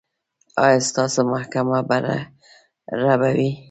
[0.63, 1.97] ایا ستاسو محکمه به
[3.01, 3.49] رڼه وي؟